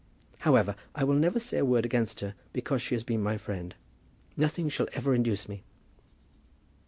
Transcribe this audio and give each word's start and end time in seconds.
However, 0.39 0.75
I 0.95 1.03
will 1.03 1.13
never 1.13 1.39
say 1.39 1.59
a 1.59 1.63
word 1.63 1.85
against 1.85 2.21
her, 2.21 2.33
because 2.53 2.81
she 2.81 2.95
has 2.95 3.03
been 3.03 3.21
my 3.21 3.37
friend. 3.37 3.75
Nothing 4.35 4.67
shall 4.67 4.87
ever 4.93 5.13
induce 5.13 5.47
me." 5.47 5.61